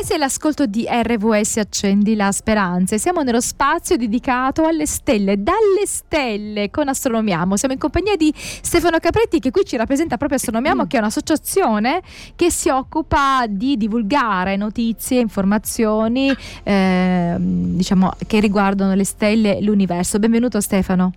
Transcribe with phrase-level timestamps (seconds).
[0.00, 2.96] E se l'ascolto di RVS accendi la speranza.
[2.96, 7.58] Siamo nello spazio dedicato alle stelle, dalle stelle con Astronomiamo.
[7.58, 12.00] Siamo in compagnia di Stefano Capretti che qui ci rappresenta proprio Astronomiamo, che è un'associazione
[12.34, 20.18] che si occupa di divulgare notizie, informazioni, eh, diciamo, che riguardano le stelle e l'universo.
[20.18, 21.12] Benvenuto Stefano.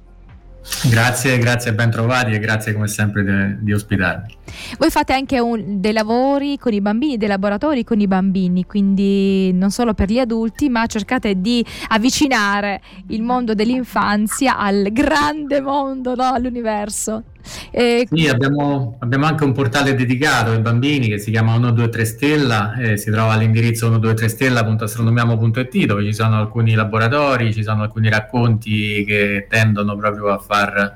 [0.90, 4.38] Grazie, grazie, ben trovati e grazie come sempre de, di ospitarmi.
[4.78, 9.52] Voi fate anche un, dei lavori con i bambini, dei laboratori con i bambini, quindi
[9.54, 16.16] non solo per gli adulti, ma cercate di avvicinare il mondo dell'infanzia al grande mondo,
[16.16, 16.32] no?
[16.32, 17.24] all'universo.
[17.72, 18.08] E...
[18.10, 22.98] Sì, abbiamo, abbiamo, anche un portale dedicato ai bambini che si chiama 123 Stella e
[22.98, 29.96] si trova all'indirizzo 123stella.astronomiamo.it dove ci sono alcuni laboratori, ci sono alcuni racconti che tendono
[29.98, 30.94] proprio a far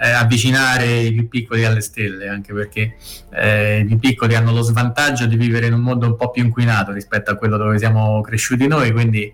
[0.00, 2.94] eh, avvicinare i più piccoli alle stelle, anche perché
[3.32, 6.44] eh, i più piccoli hanno lo svantaggio di vivere in un mondo un po' più
[6.44, 9.32] inquinato rispetto a quello dove siamo cresciuti noi, quindi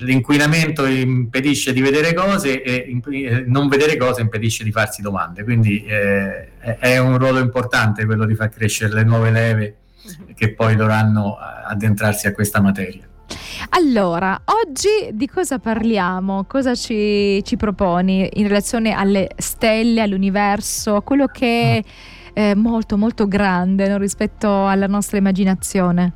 [0.00, 5.84] l'inquinamento impedisce di vedere cose e eh, non vedere cose impedisce di farsi domande, quindi
[5.84, 9.76] eh, è un ruolo importante quello di far crescere le nuove leve
[10.34, 13.08] che poi dovranno addentrarsi a questa materia.
[13.70, 16.44] Allora, oggi di cosa parliamo?
[16.44, 21.84] Cosa ci, ci proponi in relazione alle stelle, all'universo, a quello che
[22.32, 26.14] è molto molto grande no, rispetto alla nostra immaginazione?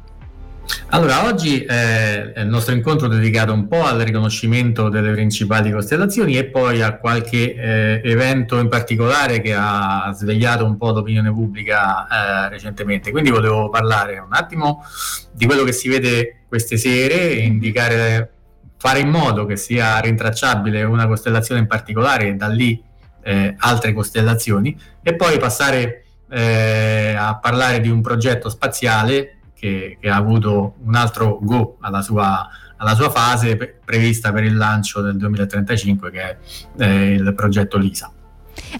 [0.89, 6.37] Allora, oggi eh, il nostro incontro è dedicato un po' al riconoscimento delle principali costellazioni
[6.37, 12.07] e poi a qualche eh, evento in particolare che ha svegliato un po' l'opinione pubblica
[12.07, 13.11] eh, recentemente.
[13.11, 14.85] Quindi volevo parlare un attimo
[15.33, 18.33] di quello che si vede queste sere, indicare,
[18.79, 22.81] fare in modo che sia rintracciabile una costellazione in particolare e da lì
[23.25, 29.34] eh, altre costellazioni e poi passare eh, a parlare di un progetto spaziale
[29.65, 34.45] che, che ha avuto un altro go alla sua, alla sua fase pre- prevista per
[34.45, 36.37] il lancio del 2035 che è
[36.77, 38.13] eh, il progetto LISA.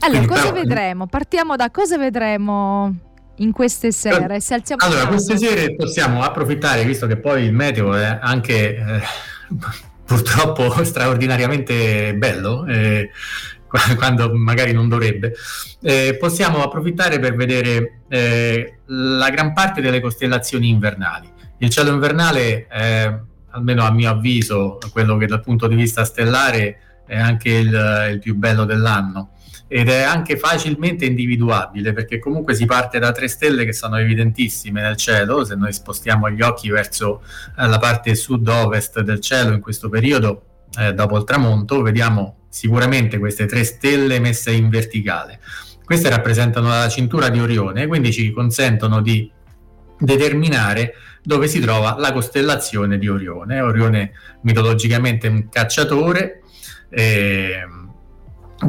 [0.01, 1.07] Allora, Quindi, cosa però, vedremo?
[1.07, 2.95] Partiamo da cosa vedremo
[3.37, 4.41] in queste sere?
[4.41, 9.03] Se allora, queste sere possiamo approfittare, visto che poi il meteo è anche eh,
[10.05, 13.09] purtroppo straordinariamente bello, eh,
[13.97, 15.35] quando magari non dovrebbe,
[15.83, 21.29] eh, possiamo approfittare per vedere eh, la gran parte delle costellazioni invernali.
[21.59, 23.13] Il cielo invernale è,
[23.51, 28.19] almeno a mio avviso, quello che dal punto di vista stellare è anche il, il
[28.19, 29.31] più bello dell'anno.
[29.67, 34.83] Ed è anche facilmente individuabile perché comunque si parte da tre stelle che sono evidentissime
[34.83, 37.23] nel cielo, se noi spostiamo gli occhi verso
[37.59, 40.43] eh, la parte sud-ovest del cielo in questo periodo,
[40.79, 45.41] eh, dopo il tramonto, vediamo sicuramente queste tre stelle messe in verticale.
[45.85, 49.29] Queste rappresentano la cintura di Orione, quindi ci consentono di
[49.99, 53.61] determinare dove si trova la costellazione di Orione.
[53.61, 54.13] Orione
[54.43, 56.43] mitologicamente è un cacciatore,
[56.91, 57.67] eh,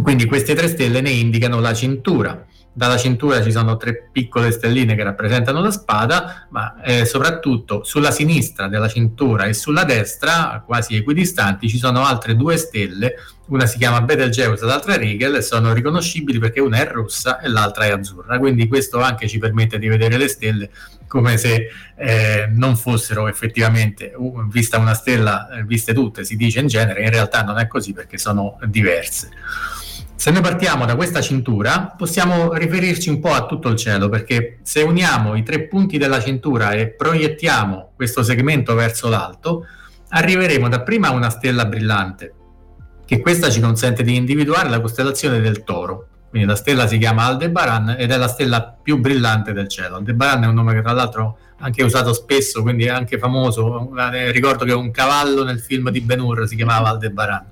[0.02, 2.44] quindi queste tre stelle ne indicano la cintura
[2.78, 8.12] dalla cintura ci sono tre piccole stelline che rappresentano la spada, ma eh, soprattutto sulla
[8.12, 13.14] sinistra della cintura e sulla destra, quasi equidistanti, ci sono altre due stelle,
[13.48, 17.86] una si chiama Betelgeuse, l'altra Rigel, e sono riconoscibili perché una è rossa e l'altra
[17.86, 20.70] è azzurra, quindi questo anche ci permette di vedere le stelle
[21.08, 26.60] come se eh, non fossero effettivamente, uh, vista una stella, eh, viste tutte, si dice
[26.60, 29.30] in genere, in realtà non è così perché sono diverse.
[30.18, 34.60] Se noi partiamo da questa cintura, possiamo riferirci un po' a tutto il cielo, perché
[34.64, 39.66] se uniamo i tre punti della cintura e proiettiamo questo segmento verso l'alto,
[40.10, 42.34] arriveremo dapprima a una stella brillante,
[43.06, 46.08] che questa ci consente di individuare la costellazione del toro.
[46.30, 49.98] Quindi la stella si chiama Aldebaran ed è la stella più brillante del cielo.
[49.98, 53.92] Aldebaran è un nome che tra l'altro anche usato spesso, quindi è anche famoso.
[54.32, 57.46] Ricordo che un cavallo nel film di Ben Hur si chiamava Aldebaran.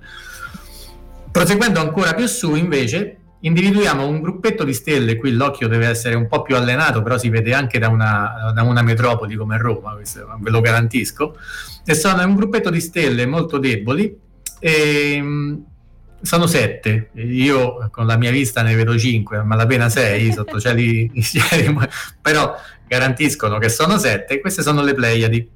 [1.33, 6.27] Proseguendo ancora più su, invece, individuiamo un gruppetto di stelle, qui l'occhio deve essere un
[6.27, 10.31] po' più allenato, però si vede anche da una, da una metropoli come Roma, questo
[10.39, 11.35] ve lo garantisco,
[11.83, 14.15] e sono un gruppetto di stelle molto deboli,
[14.59, 15.65] e, ehm,
[16.21, 20.59] sono sette, io con la mia vista ne vedo cinque, ma la pena sei sotto
[20.59, 21.11] cieli,
[22.21, 22.55] però
[22.87, 25.49] garantiscono che sono sette, queste sono le Pleiadi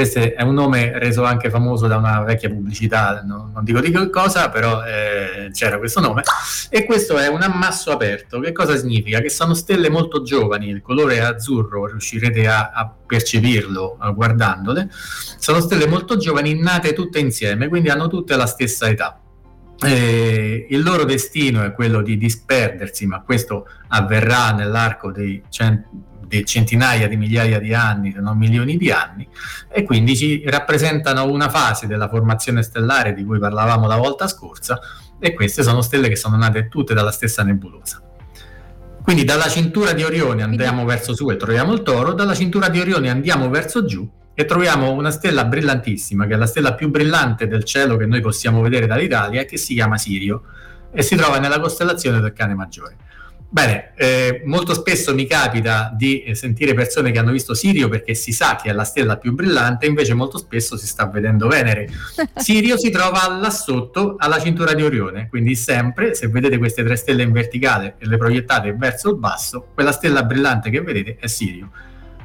[0.00, 3.90] questo è un nome reso anche famoso da una vecchia pubblicità, no, non dico di
[3.90, 6.22] che cosa, però eh, c'era questo nome.
[6.70, 8.40] E questo è un ammasso aperto.
[8.40, 9.20] Che cosa significa?
[9.20, 14.88] Che sono stelle molto giovani, il colore è azzurro, riuscirete a, a percepirlo uh, guardandole.
[14.90, 19.20] Sono stelle molto giovani, nate tutte insieme, quindi hanno tutte la stessa età.
[19.82, 25.84] Eh, il loro destino è quello di disperdersi, ma questo avverrà nell'arco dei cent-
[26.30, 29.28] di centinaia di migliaia di anni, se non milioni di anni,
[29.68, 34.78] e quindi ci rappresentano una fase della formazione stellare di cui parlavamo la volta scorsa,
[35.18, 38.00] e queste sono stelle che sono nate tutte dalla stessa nebulosa.
[39.02, 42.78] Quindi dalla cintura di Orione andiamo verso su e troviamo il toro, dalla cintura di
[42.78, 47.48] Orione andiamo verso giù e troviamo una stella brillantissima, che è la stella più brillante
[47.48, 50.44] del cielo che noi possiamo vedere dall'Italia, che si chiama Sirio
[50.92, 52.96] e si trova nella costellazione del cane maggiore.
[53.52, 58.30] Bene, eh, molto spesso mi capita di sentire persone che hanno visto Sirio perché si
[58.30, 61.88] sa che è la stella più brillante, invece molto spesso si sta vedendo Venere.
[62.36, 66.94] Sirio si trova là sotto alla cintura di Orione, quindi sempre se vedete queste tre
[66.94, 71.26] stelle in verticale e le proiettate verso il basso, quella stella brillante che vedete è
[71.26, 71.70] Sirio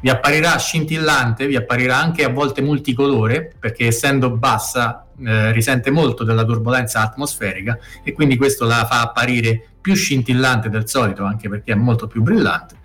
[0.02, 6.24] vi apparirà scintillante, vi apparirà anche a volte multicolore, perché essendo bassa eh, risente molto
[6.24, 11.72] della turbolenza atmosferica e quindi questo la fa apparire più scintillante del solito, anche perché
[11.72, 12.76] è molto più brillante,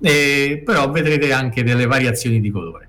[0.00, 2.88] eh, però vedrete anche delle variazioni di colore.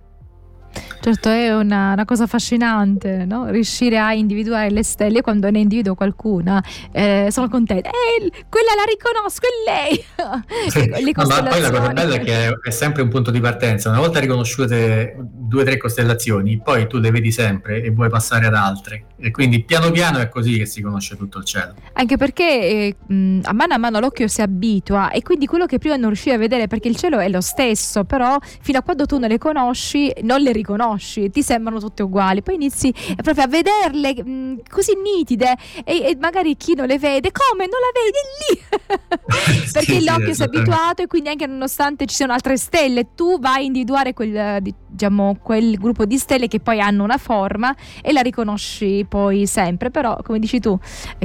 [1.07, 3.49] Certo, è una, una cosa affascinante, no?
[3.49, 6.61] riuscire a individuare le stelle quando ne individuo qualcuna.
[6.91, 7.87] Eh, sono contenta.
[7.87, 11.13] Eh, quella la riconosco, è lei.
[11.15, 13.87] Ma poi la cosa bella è che è, è, sempre un punto di partenza.
[13.87, 18.45] Una volta riconosciute due o tre costellazioni, poi tu le vedi sempre e vuoi passare
[18.45, 19.05] ad altre.
[19.17, 21.73] E quindi piano piano è così che si conosce tutto il cielo.
[21.93, 22.95] Anche perché eh,
[23.43, 26.37] a mano a mano l'occhio si abitua e quindi quello che prima non riuscivi a
[26.37, 30.13] vedere, perché il cielo è lo stesso, però fino a quando tu non le conosci,
[30.23, 34.55] non le riconosci conosci, ti sembrano tutte uguali, poi inizi proprio a vederle mh, mm,
[34.69, 37.67] così nitide e, e, magari chi non le vede, come?
[37.67, 38.17] Non la vedi?
[38.49, 39.71] Lì?
[39.71, 43.39] Perché sì, l'occhio si è abituato e quindi anche nonostante ci siano altre stelle, tu
[43.39, 48.11] vai a individuare quel, diciamo, quel gruppo di stelle che poi hanno una forma e
[48.11, 50.77] la riconosci poi sempre, però come dici tu,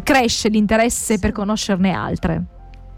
[0.03, 2.45] cresce l'interesse per conoscerne altre.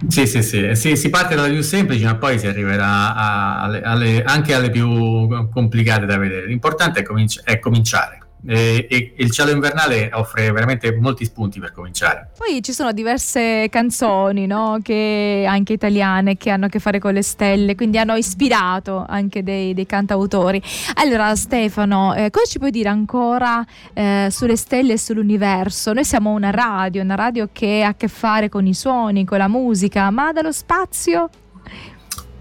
[0.09, 4.23] Sì, sì, sì, sì, si parte dalle più semplici, ma poi si arriverà a, alle,
[4.25, 6.47] anche alle più complicate da vedere.
[6.47, 11.73] L'importante è, cominci- è cominciare e, e, il cielo invernale offre veramente molti spunti per
[11.73, 12.31] cominciare.
[12.37, 14.79] Poi ci sono diverse canzoni, no?
[14.83, 19.43] che, anche italiane, che hanno a che fare con le stelle, quindi hanno ispirato anche
[19.43, 20.63] dei, dei cantautori.
[20.95, 25.93] Allora Stefano, eh, cosa ci puoi dire ancora eh, sulle stelle e sull'universo?
[25.93, 29.39] Noi siamo una radio, una radio che ha a che fare con i suoni, con
[29.39, 31.29] la musica, ma dallo spazio?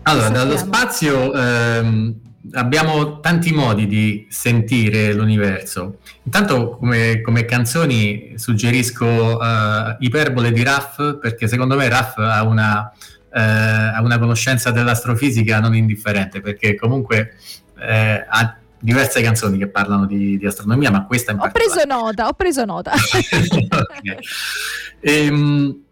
[0.03, 1.33] Allora, dallo spazio...
[1.33, 5.99] Ehm, abbiamo tanti modi di sentire l'universo.
[6.23, 12.91] Intanto come, come canzoni suggerisco uh, Iperbole di Raff perché secondo me Raff ha una,
[12.91, 17.35] uh, ha una conoscenza dell'astrofisica non indifferente perché comunque
[17.75, 22.27] uh, ha diverse canzoni che parlano di, di, astronomia ma questa in ho preso nota,
[22.27, 22.91] ho preso nota.
[22.99, 24.17] okay.
[24.99, 25.83] ehm,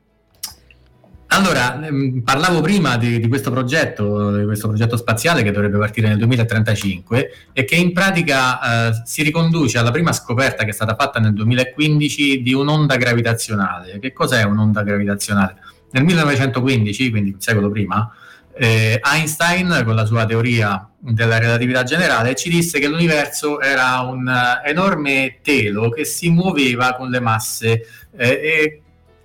[1.33, 6.10] allora, ehm, parlavo prima di, di, questo progetto, di questo progetto spaziale che dovrebbe partire
[6.10, 10.95] nel 2035 e che in pratica eh, si riconduce alla prima scoperta che è stata
[10.95, 14.00] fatta nel 2015 di un'onda gravitazionale.
[14.00, 15.56] Che cos'è un'onda gravitazionale?
[15.92, 18.12] Nel 1915, quindi un secolo prima,
[18.54, 24.30] eh, Einstein con la sua teoria della relatività generale ci disse che l'universo era un
[24.66, 27.86] enorme telo che si muoveva con le masse
[28.16, 28.81] eh, e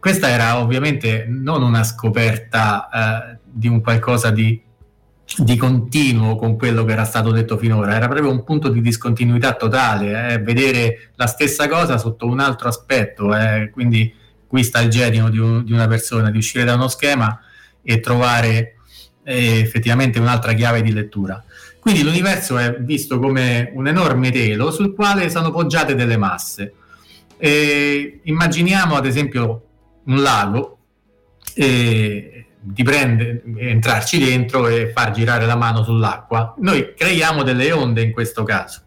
[0.06, 4.62] questa era ovviamente non una scoperta eh, di un qualcosa di,
[5.38, 9.55] di, continuo con quello che era stato detto finora, era proprio un punto di discontinuità
[9.55, 14.14] totale, eh, vedere la stessa cosa sotto un altro aspetto, eh, quindi
[14.47, 17.40] qui sta il genio di, un, di, una persona, di uscire da uno schema
[17.83, 18.76] e trovare
[19.25, 21.42] eh, effettivamente un'altra chiave di lettura.
[21.80, 26.75] Quindi l'universo è visto come un enorme telo sul quale sono poggiate delle masse.
[27.37, 29.62] E immaginiamo ad esempio
[30.06, 30.78] un lago
[31.54, 36.54] e di prendere, entrarci dentro e far girare la mano sull'acqua.
[36.58, 38.82] Noi creiamo delle onde in questo caso.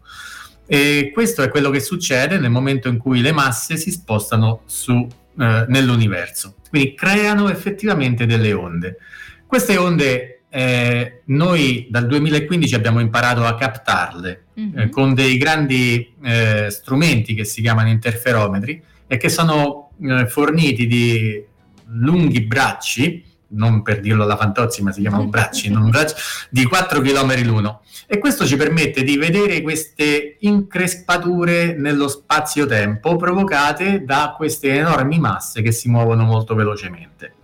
[0.66, 4.94] E questo è quello che succede nel momento in cui le masse si spostano su,
[5.38, 6.56] eh, nell'universo.
[6.68, 8.98] Quindi creano effettivamente delle onde.
[9.46, 14.78] Queste onde eh, noi dal 2015 abbiamo imparato a captarle mm-hmm.
[14.78, 20.86] eh, con dei grandi eh, strumenti che si chiamano interferometri e che sono eh, forniti
[20.86, 21.44] di
[21.86, 26.14] lunghi bracci, non per dirlo alla Fantozzi, ma si chiamano bracci, non bracci,
[26.50, 27.82] di 4 km l'uno.
[28.06, 35.62] E questo ci permette di vedere queste increspature nello spazio-tempo provocate da queste enormi masse
[35.62, 37.34] che si muovono molto velocemente.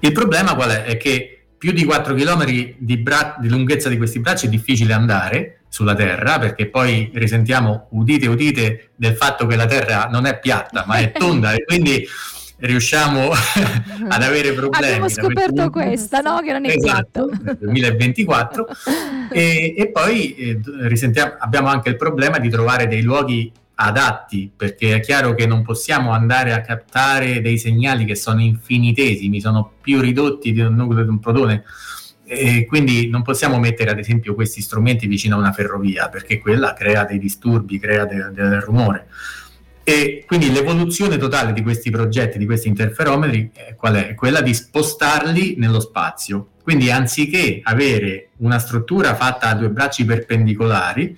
[0.00, 0.84] Il problema qual è?
[0.84, 2.44] È che più di 4 km
[2.78, 7.88] di, bra- di lunghezza di questi bracci è difficile andare, sulla Terra, perché poi risentiamo,
[7.90, 12.08] udite, udite, del fatto che la Terra non è piatta, ma è tonda e quindi
[12.60, 13.28] riusciamo
[14.08, 14.86] ad avere problemi.
[14.86, 16.40] Abbiamo scoperto questa, no?
[16.40, 18.66] Che non è esatto, nel 2024.
[19.30, 20.60] e, e, poi eh,
[21.40, 26.12] abbiamo anche il problema di trovare dei luoghi adatti, perché è chiaro che non possiamo
[26.12, 31.10] andare a captare dei segnali che sono infinitesimi, sono più ridotti di un nucleo di
[31.10, 31.64] un protone.
[32.26, 36.72] E quindi non possiamo mettere ad esempio questi strumenti vicino a una ferrovia perché quella
[36.72, 39.06] crea dei disturbi, crea de- del rumore.
[39.88, 44.14] E quindi l'evoluzione totale di questi progetti, di questi interferometri, eh, qual è?
[44.14, 46.48] Quella di spostarli nello spazio.
[46.60, 51.16] Quindi anziché avere una struttura fatta a due bracci perpendicolari,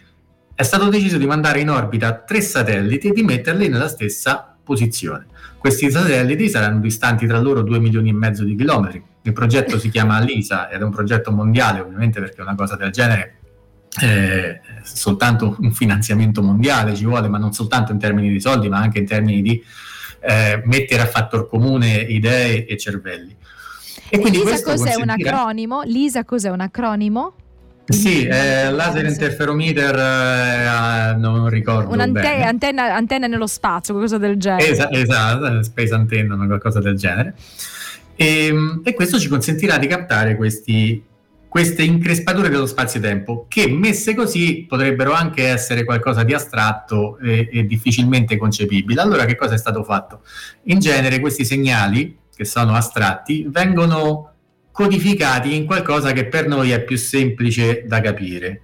[0.55, 5.27] è stato deciso di mandare in orbita tre satelliti e di metterli nella stessa posizione.
[5.57, 9.03] Questi satelliti saranno distanti tra loro due milioni e mezzo di chilometri.
[9.29, 12.91] Il progetto si chiama LISA ed è un progetto mondiale, ovviamente perché una cosa del
[12.91, 13.35] genere
[14.01, 18.79] eh, soltanto un finanziamento mondiale ci vuole, ma non soltanto in termini di soldi, ma
[18.79, 19.63] anche in termini di
[20.21, 23.37] eh, mettere a fattor comune idee e cervelli.
[24.09, 25.03] E quindi Lisa cos'è consentirà...
[25.03, 25.83] un acronimo?
[25.83, 27.35] Lisa cos'è un acronimo?
[27.85, 34.71] Sì, eh, laser interferometer, eh, non ricordo Un'antenna antenna, antenna nello spazio, qualcosa del genere.
[34.71, 37.35] Esatto, esatto space antenna, qualcosa del genere.
[38.21, 41.01] E, ehm, e, questo ci consentirà di captare questi,
[41.47, 47.65] queste increspature dello spazio-tempo che messe così potrebbero anche essere qualcosa di astratto e, e
[47.65, 49.01] difficilmente concepibile.
[49.01, 50.23] Allora che cosa è stato fatto?
[50.65, 54.33] In genere questi segnali, che sono astratti, vengono
[54.73, 58.63] codificati in qualcosa che per noi è più semplice da capire.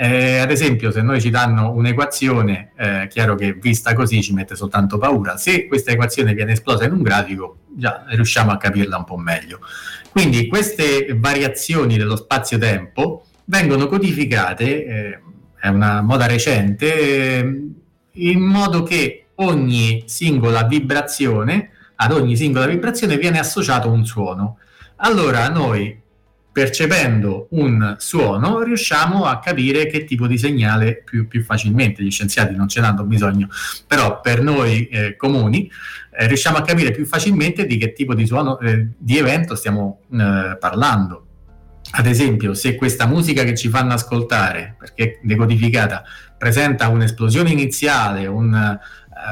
[0.00, 4.54] Eh, ad esempio, se noi ci danno un'equazione, eh, chiaro che vista così ci mette
[4.54, 5.36] soltanto paura.
[5.36, 9.58] Se questa equazione viene esplosa in un grafico, già riusciamo a capirla un po' meglio.
[10.12, 15.20] Quindi queste variazioni dello spazio-tempo vengono codificate, eh,
[15.58, 17.62] è una moda recente, eh,
[18.12, 24.58] in modo che ogni singola vibrazione, ad ogni singola vibrazione viene associato un suono.
[24.98, 26.00] Allora noi
[26.58, 32.56] percependo un suono riusciamo a capire che tipo di segnale più, più facilmente, gli scienziati
[32.56, 33.46] non ce l'hanno bisogno,
[33.86, 35.70] però per noi eh, comuni
[36.10, 40.00] eh, riusciamo a capire più facilmente di che tipo di suono, eh, di evento stiamo
[40.10, 41.26] eh, parlando.
[41.92, 46.02] Ad esempio, se questa musica che ci fanno ascoltare, perché decodificata,
[46.36, 48.78] presenta un'esplosione iniziale, un,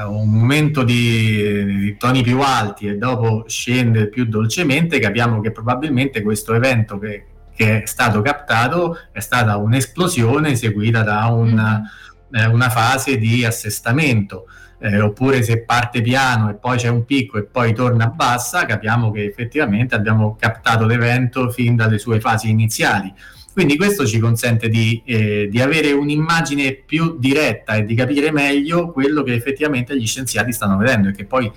[0.09, 6.23] un momento di, di, toni più alti e dopo scende più dolcemente, capiamo che probabilmente
[6.23, 12.35] questo evento che, che è stato captato è stata un'esplosione seguita da una, mm.
[12.35, 14.47] eh, una fase di assestamento.
[14.79, 19.11] Eh, oppure se parte piano e poi c'è un picco e poi torna bassa, capiamo
[19.11, 23.11] che effettivamente abbiamo captato l'evento fin dalle sue fasi iniziali.
[23.57, 28.93] Quindi questo ci consente di, eh, di, avere un'immagine più diretta e di capire meglio
[28.93, 31.51] quello che effettivamente gli scienziati stanno vedendo e che poi...